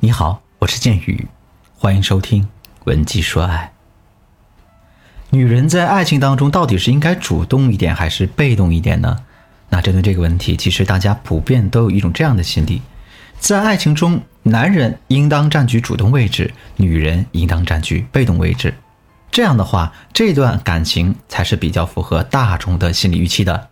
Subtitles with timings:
[0.00, 1.26] 你好，我是剑宇，
[1.76, 2.44] 欢迎收听
[2.84, 3.72] 《文姬说爱》。
[5.30, 9.24] 女人在爱情当中到底是应该主动一点还是被动一点呢？
[9.70, 12.80] 那针对这个问题，其实大家普遍都有一种这样的心理：
[13.40, 18.74] 在爱情中，男人应当占据主动位置，女人应当占据被动位置。
[19.32, 23.68] 这样的话，这段感情才是比较符合大众的心理预期的。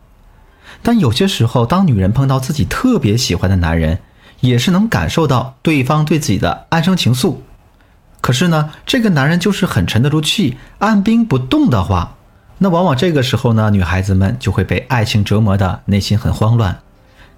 [0.83, 4.01] 但有些时候，当女人碰到自己特别喜欢的男人，
[4.41, 7.37] 也是能感受到对方对自己的暗生情愫，
[8.21, 12.17] 可是呢，这个男人就是很沉得住气，按兵不动的话，
[12.59, 16.81] 那往往这个时候呢，女孩子们就会被爱情折磨的内心很慌乱。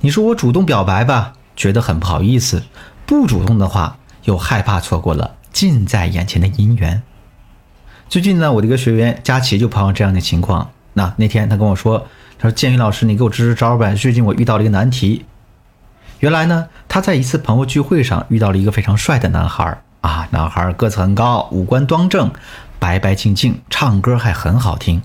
[0.01, 2.61] 你说我主动表白吧，觉得很不好意思；
[3.05, 7.03] 不主动的话，又害怕错过了近在眼前的姻缘。
[8.09, 10.71] 最近呢，我的一个学员佳琪就碰到这样的情况。
[10.95, 12.07] 那那天他跟我说，
[12.39, 15.25] 他说：“建宇老师，你给我支支招呗，最近我遇到了一个难题。”
[16.21, 22.33] 原来呢，他在一次朋友聚会上遇到了一个非常帅的男孩啊，男孩个子很高，五官端正，
[22.81, 25.03] 白白净净，唱歌还很好听。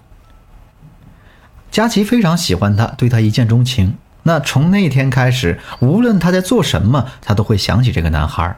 [1.70, 3.96] 佳琪非常喜欢他，对他一见钟情。
[4.24, 8.58] 那从那天开始，无论他在做什么，他都会想起这个男孩。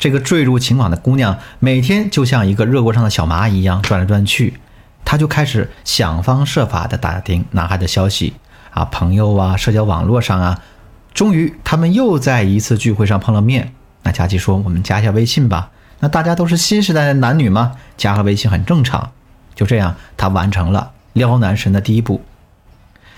[0.00, 4.58] 这个坠入情网的姑娘，每天就像一个热锅上的小蚂蚁一样转来转去，
[5.04, 8.34] 她就开始想方设法的打听男孩的消息
[8.70, 10.60] 啊，朋友啊，社交网络上啊。
[11.18, 13.72] 终于，他们又在一次聚会上碰了面。
[14.04, 19.10] 那佳琪说：“我们加一下微信吧。”那大家都是新时代的男女嘛，加个微信很正常。
[19.56, 22.22] 就这样，他完成了撩男神的第一步。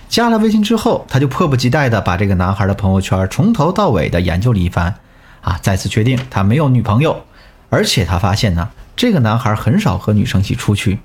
[0.08, 4.94] 加了微信之后，他就迫不及待地把这个男孩的朋友圈从头到尾的研究了一番。
[5.42, 7.24] 啊，再次确定他没有女朋友，
[7.68, 11.00] 而且他发现呢，这个男孩很少和女生一起出去。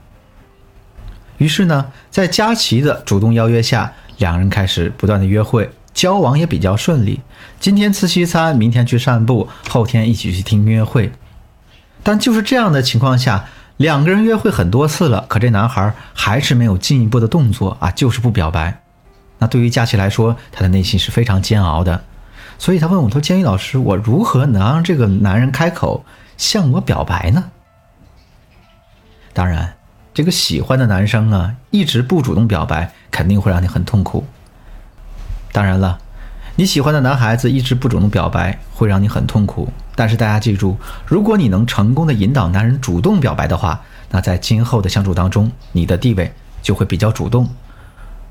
[1.39, 5.69] 于是呢，在佳琪的主动邀约下，两人开始不断的约会。
[5.95, 7.21] 交往也比较顺利，
[7.59, 11.09] 今天吃西餐，明天去散步，后天一起去听音乐会。
[12.03, 13.45] 但就是这样的情况下，
[13.77, 18.81] 两个人约会很多次了，可这男孩还是没有进一步的动作啊，就是不表白。
[19.39, 22.03] 那对于佳琪来说，他的内心是非常煎熬的，
[22.59, 26.05] 所以他问我说：“建议老师，我如何能让这个男人开口
[26.35, 27.45] 向我表白呢？”
[29.31, 29.75] 当然，
[30.13, 34.25] 这个喜欢的男生啊，一直不主动表白，肯定会让你很痛苦。
[35.55, 35.97] 当然了，
[36.57, 39.71] 你喜欢的男孩子一直不主动表白，会让你很痛苦。
[39.95, 43.79] 但是大家记住，如果你能成功的引导男人主动表白的话，
[44.09, 46.29] 那在今后的相处当中，你的地位
[46.61, 47.47] 就会比较主动。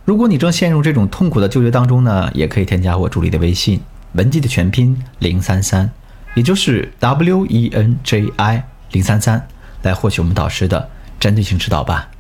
[0.05, 3.81] 如果你正陷入这种痛苦的纠结当中呢，也可以添加我助理的微信
[4.13, 5.91] 文姬的全拼零三三，
[6.35, 9.49] 也就是 W E N J I 零三三，
[9.81, 12.11] 来获取我们导师的针对性指导吧。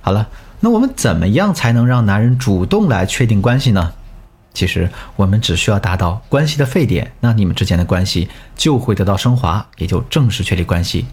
[0.00, 0.26] 好了。
[0.60, 3.92] 那我们怎么样才能让男人主动来确定关系呢？
[4.52, 11.06] 其实我们只需要达到关系的沸点，那你们之间的关系就会得到升华，也就正式确立关系。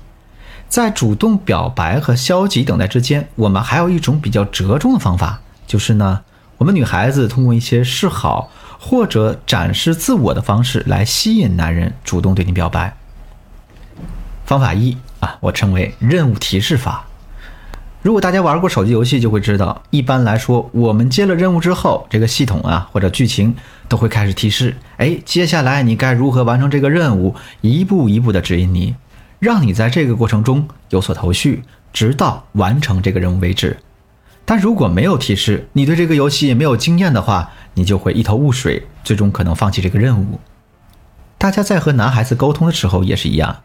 [0.67, 6.21] 在主动表白和消极等待之间，我们还有一种比较折中的方法，就是呢，
[6.57, 12.97] 我们女孩子通过一些示好或者展示自我的方式来吸引男人主动对你表白。
[14.45, 17.05] 方法一啊，我称为任务提示法。
[18.07, 23.53] 如果大家玩过手机游戏，就会知道，一般来说，我们接了任务之后，这个系统啊或者剧情
[23.89, 28.95] 都会开始提示，哎，接下来你该如何完成这个任务，一步一步的指引你，
[29.39, 33.75] 让你在这个过程中有所头绪，直到完成这个任务为止。
[34.45, 40.39] 但如果没有提示，你对这个游戏没有经验的话，你就会一头雾水，最终可能放弃这个任务。
[41.37, 43.57] 大家在和男孩子沟通的时候也是一样。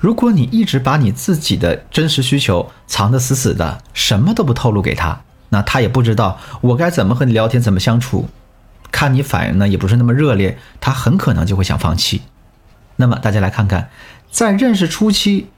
[0.00, 8.26] 如果你一直把你自己的真实需求藏得死死的，什么都不透露给他，那他也不知道我该怎么和你聊天，怎么相处。
[8.90, 12.22] 看你反应呢，也不是那么热烈，他很可能就会想放弃。
[12.96, 13.90] 那么大家来看看，
[14.30, 15.48] 在认识初期，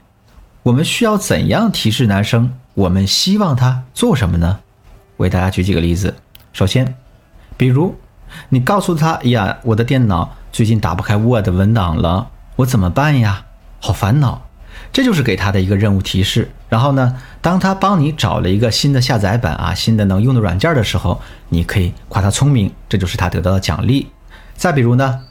[0.65, 2.53] 我们需要怎样提示男生？
[2.75, 4.59] 我们希望他做什么呢？
[5.19, 6.17] 为大家举几个例子。
[6.53, 6.97] 首先，
[7.57, 7.95] 比如
[8.49, 13.45] 你告诉他：“哎呀，我的电脑最近打不开 Word 文档了，我怎么办呀？”
[13.85, 14.41] 好烦恼，
[14.93, 16.49] 这就是给他的一个任务提示。
[16.69, 24.07] 然后呢，当他帮你找了一个新的下载版啊，新的能用的软件的时候，你可以夸他聪明，这就是他得到的奖励。
[24.55, 25.23] 再比如呢，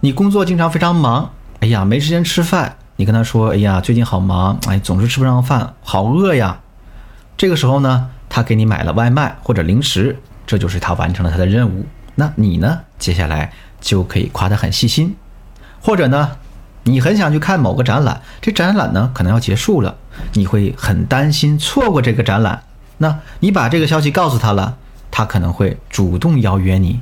[0.00, 6.60] 你工作经常非常忙，哎呀，没时间吃饭，你跟他说，哎呀，最近好忙，哎，总是吃不上饭，好饿呀。
[7.36, 11.84] 这个时候呢，他给你买了外卖或者零食，这就是他完成了他的任务。
[12.14, 13.52] 那你呢，接下来
[13.82, 15.14] 就可以夸他很细心，
[15.82, 16.30] 或者呢。
[16.84, 19.96] 你很想去看某个展览，这展览呢可能要结束了，
[20.32, 22.62] 你会很担心错过这个展览。
[22.98, 24.76] 那你把这个消息告诉他了，
[25.10, 27.00] 他可能会主动邀约你。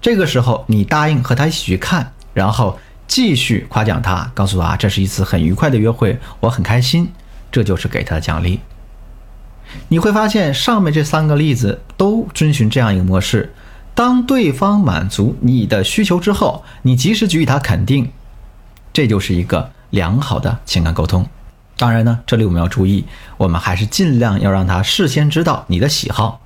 [0.00, 7.10] 这个时候你答应和他一起去看，然后继续夸奖他，告诉他这是一次很愉快的约会，我很开心，
[7.50, 8.60] 这就是给他的奖励。
[9.88, 13.52] 你会发现上面这三个例子都遵循这样一个模式：
[13.94, 18.12] 当对方满足你的需求之后，你及时给予他肯定，
[18.98, 21.24] 这就是一个良好的情感沟通。
[21.76, 23.04] 当然呢，这里我们要注意，
[23.36, 26.40] 我们还是尽量要让他事先知道你的喜好。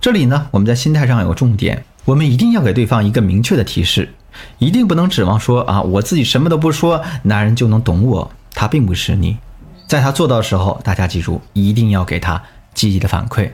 [0.00, 4.12] 这里呢，我们在心态上有个重点，我们一定要给对方一个明确的提示，
[4.58, 8.28] 一定不能指望说啊，我自己什么都不说，男人就能懂我。
[8.52, 9.38] 他并不是你。
[9.86, 12.42] 在他做到的时候，大家记住，一定要给他
[12.74, 13.48] 积极的反馈。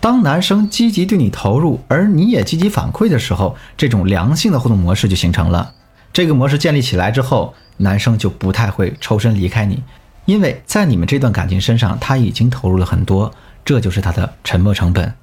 [0.00, 5.74] 当男生积极对你投入，而你也积极反馈的时候，这种良性的互动模式就形成了。
[6.12, 9.82] 这个模式建立起来之后，男生就不太会抽身离开你，
[10.26, 13.32] 因为在你们这段感情身上，他已经投入了很多，
[13.64, 15.14] 这就是他的沉默成本。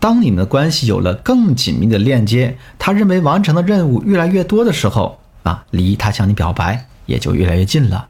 [0.00, 8.08] 当你们的关系有了更紧密的链接，他认为完成的任务越来越多的时候，啊，离他向你表白也就越来越近了。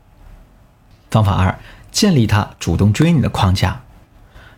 [1.10, 1.58] 方法二，
[1.90, 3.80] 建立他主动追你的框架。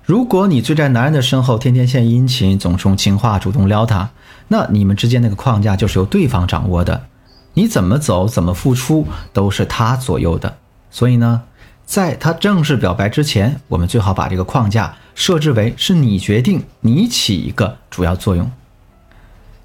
[0.04, 4.10] 如果你追在男人的身后，天天献殷勤，总是用情话主动撩他，
[4.48, 7.06] 那你们之间那个框架就是由对方掌握的。
[7.54, 10.58] 你怎么走，怎么付出，都是他左右的。
[10.90, 11.42] 所以呢，
[11.84, 18.50] 在他正式表白之前，我们最好把这个框架设置为是你决定，你起一个主要作用。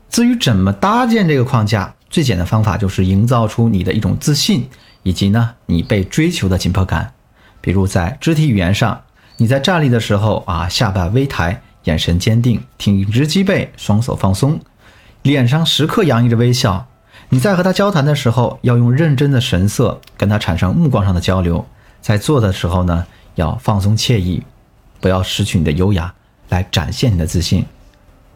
[0.09, 4.67] 至于怎么搭建这个框架，最简单的方法就是营造出你的一种自信。
[5.03, 7.13] 以及呢，你被追求的紧迫感，
[7.61, 9.03] 比如在肢体语言上，
[9.37, 14.59] 你在站立的时候啊，下巴微抬，眼神坚定，挺直脊背，双手放松，
[15.21, 16.87] 脸上时刻洋溢着微笑。
[17.29, 21.65] 你在和他交谈的时候，要用认真的神色跟他产生目光上的交流。
[22.01, 24.43] 在做的时候呢，要放松惬意，
[25.01, 26.13] 不要失去你的优雅，
[26.49, 27.65] 来展现你的自信。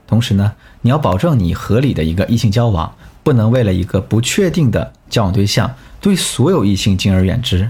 [0.07, 2.91] 同时呢，你要保证你合理的一个异性交往，
[3.21, 5.71] 不能为了一个不确定的交往对象。
[6.01, 7.69] 对所有异性敬而远之，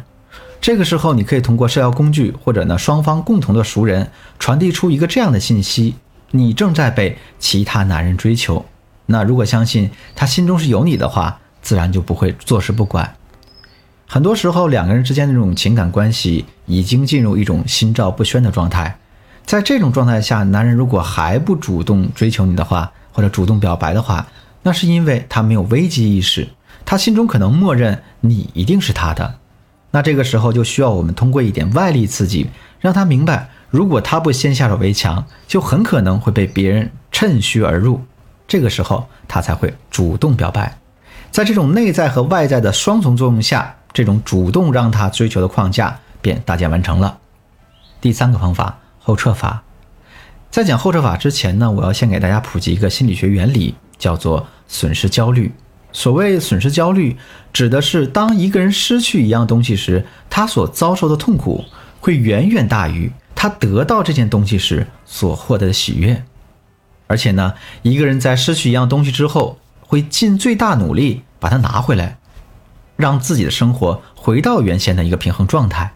[0.62, 5.96] 这个时候你可以通过社交工具或者呢双方共同的熟人传递出一个这样的信息：
[6.32, 8.64] 你正在被其他男人追求。
[9.12, 13.16] 那如果相信他心中是有你的话，自然就不会坐视不管。
[14.06, 19.00] 很多时候两个人之间的这种情感关系已经进入一种心照不宣的状态，
[19.46, 24.28] 在这种状态下，男人如果还不主动追求你的话，或者主动表白的话，
[24.62, 26.48] 那是因为他没有危机意识。
[26.86, 29.36] 他心中可能默认你一定是他的，
[29.90, 32.48] 那这个时候就需要我们通过一点外力刺激，
[32.80, 38.02] 让他明白，如果他不先下手为强，就很可能会被别人趁虚而入。
[38.50, 40.78] 这个时候他才会主动表白。
[41.32, 47.20] 在这种内在和外在的双重作用下，这种主动让他追求的框架便搭建完成了。
[48.02, 49.62] 第三个方法后撤法，
[50.50, 55.52] 在讲后撤法之前呢，我要先给大家普及一个心理学原理，叫做损失焦虑。
[55.92, 57.18] 所谓损失焦虑，
[57.54, 61.64] 指的是当一个人失去一样东西时，他所遭受的痛苦
[62.00, 66.24] 会远远大于他得到这件东西时所获得的喜悦。
[67.10, 72.20] 而且呢，一个人在失去一样东西之后，会尽最大努力把它拿回来，
[72.96, 75.94] 让自己的生活回到原先的一个平衡状态。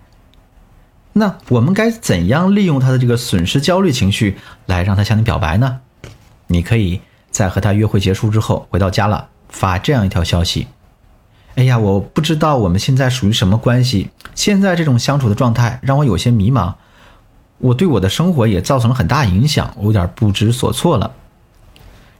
[1.13, 5.81] 那我们该怎样利用他的这个损失焦虑情绪来让他向你表白呢？
[6.47, 6.99] 你可以
[7.29, 9.29] 在和他约会结束之后回到家了。
[9.49, 10.65] 发这样一条消息，
[11.53, 14.09] 哎呀，我不知道我们现在属于什么关系。
[14.33, 16.73] 现在这种相处的状态让我有些迷茫，
[17.63, 21.13] 我对我的生活也造成了很大影响，我有点不知所措了。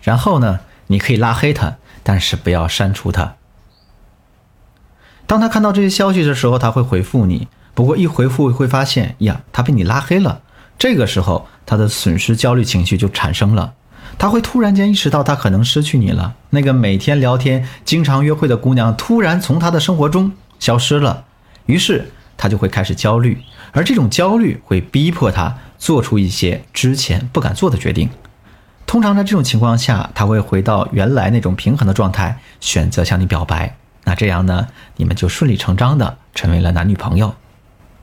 [0.02, 3.36] 然后呢，你可以拉黑他，但是不要删除他。
[5.28, 7.50] 当他看到这些消息的时候，他会回复你。
[7.74, 10.42] 不过一回复会发现，呀，他被你拉黑了。
[10.80, 13.74] 这个时候，他的损失焦虑情绪就产生了。
[14.18, 16.36] 他会突然间意识到，他可能失去你了。
[16.52, 21.26] 那个每天聊天、经常约会的姑娘，突然从他的生活中消失了。
[21.66, 22.12] 于是
[22.44, 28.10] 他就会开始焦虑，而这种焦虑会逼迫他做出一些之前不敢做的决定。
[28.86, 33.78] 通常在这种情况下，他会回到原来那种平衡的状态，选择向你表白。
[34.04, 37.34] 那这样呢，你们就顺理成章的成为了男女朋友。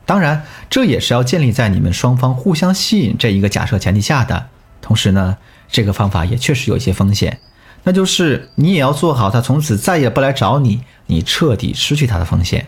[0.07, 4.47] 当然，这也是要建立在你们双方互相吸引这一个假设前提下的。
[4.81, 5.37] 同时呢。
[5.73, 7.39] 这个方法也确实有一些风险，
[7.85, 12.67] 那就是你也要做好他从此再也不来找你，你彻底失去他的风险。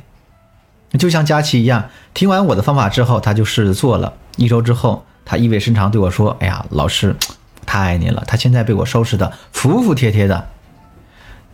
[0.99, 4.13] 就像佳琪一样，听完我的方法之后，他就试着做了。
[4.37, 7.15] 一周之后，他意味深长对我说：“哎呀，老师，
[7.65, 9.33] 太爱你了。”他现在被我收拾的。
[9.53, 10.49] 服服帖帖的。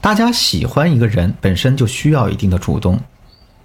[0.01, 2.59] 大家喜欢一个人本身就需要一定的。
[2.59, 2.99] 主动，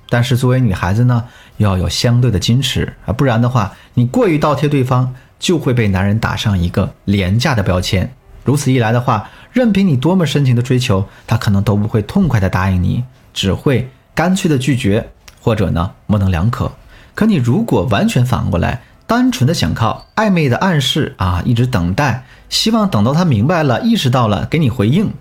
[0.10, 1.25] 但是作为女孩子呢，
[1.58, 2.39] 要有相对的。
[2.39, 3.50] 矜持啊，不然的。
[3.50, 5.13] 话，你过于倒贴对方。
[5.39, 7.62] 就会被男人打上一个廉价的。
[7.62, 8.10] 标签，
[8.46, 9.01] 如此一来的。
[9.01, 10.62] 话，任凭你多么深情的。
[10.62, 12.50] 追求，他可能都不会痛快的。
[12.50, 13.03] 答应你，
[13.34, 14.58] 只会干脆的。
[14.58, 15.06] 拒绝，
[15.44, 16.72] 或者呢模棱两可。
[17.14, 25.12] 可你如果完全反过来，单纯的想靠暧昧的暗示啊，一直等待，希望等到他明白了、意识到了给你回应，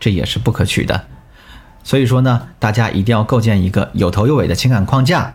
[0.00, 1.04] 这也是不可取的。
[1.84, 5.34] 所以说呢，大家一定要构建一个有头有尾的情感框架，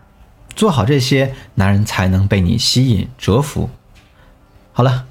[0.55, 3.69] 做好这些，男人才能被你吸引折服。
[4.73, 5.05] 好了，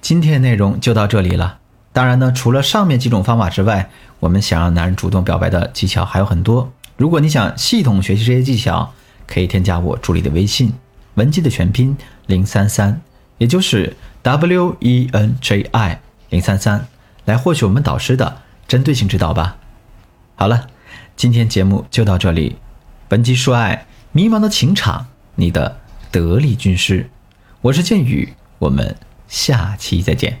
[0.00, 1.58] 今天内容就到这里了。
[1.92, 3.90] 当然呢，除了上面几种方法之外，
[4.20, 6.70] 我们想让男人主动表白的技巧还有很多。
[7.00, 8.92] 如果你想系统学习这些技巧，
[9.26, 10.70] 可以添加我助理的微信，
[11.14, 13.00] 文姬的全拼零三三，
[13.38, 16.86] 也就是 W E N J I 零三三，
[17.24, 19.56] 来获取我们导师的针对性指导吧。
[20.36, 20.66] 好了。
[21.16, 22.56] 今天节目就到这里，
[23.08, 25.78] 本期说爱迷茫的情场，你的
[26.10, 27.08] 得力军师，
[27.62, 30.40] 我是剑宇，我们下期再见。